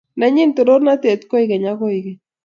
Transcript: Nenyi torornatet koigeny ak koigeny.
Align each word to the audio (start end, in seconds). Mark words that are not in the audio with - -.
Nenyi 0.19 0.43
torornatet 0.55 1.21
koigeny 1.29 1.65
ak 1.71 1.77
koigeny. 1.81 2.19